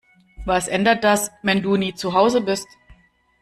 Was 0.45 0.67
ändert 0.67 1.03
das, 1.03 1.29
wenn 1.43 1.61
du 1.61 1.77
nie 1.77 1.93
zu 1.93 2.13
Hause 2.13 2.41
bist? 2.41 2.67